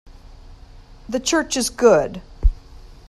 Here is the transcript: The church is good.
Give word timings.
The 1.07 1.19
church 1.19 1.55
is 1.55 1.69
good. 1.69 2.23